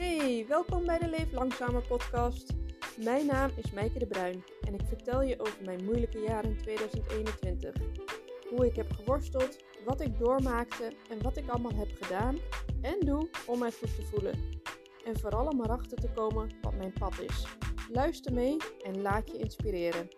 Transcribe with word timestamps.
Hey, 0.00 0.44
welkom 0.48 0.86
bij 0.86 0.98
de 0.98 1.08
Leef 1.08 1.32
Langzamer 1.32 1.82
podcast. 1.82 2.52
Mijn 3.04 3.26
naam 3.26 3.50
is 3.56 3.70
Meike 3.70 3.98
de 3.98 4.06
Bruin 4.06 4.44
en 4.60 4.74
ik 4.74 4.80
vertel 4.88 5.22
je 5.22 5.40
over 5.40 5.64
mijn 5.64 5.84
moeilijke 5.84 6.18
jaren 6.18 6.50
in 6.50 6.56
2021. 6.56 7.74
Hoe 8.50 8.66
ik 8.66 8.76
heb 8.76 8.92
geworsteld, 8.92 9.56
wat 9.84 10.00
ik 10.00 10.18
doormaakte 10.18 10.92
en 11.10 11.22
wat 11.22 11.36
ik 11.36 11.48
allemaal 11.48 11.74
heb 11.74 11.88
gedaan 12.00 12.38
en 12.82 12.98
doe 13.00 13.28
om 13.46 13.58
mij 13.58 13.72
goed 13.72 13.96
te 13.96 14.02
voelen. 14.02 14.34
En 15.04 15.18
vooral 15.18 15.46
om 15.46 15.62
erachter 15.62 15.98
te 15.98 16.10
komen 16.14 16.50
wat 16.62 16.74
mijn 16.74 16.92
pad 16.92 17.20
is. 17.20 17.46
Luister 17.92 18.32
mee 18.32 18.56
en 18.82 19.02
laat 19.02 19.30
je 19.30 19.38
inspireren. 19.38 20.08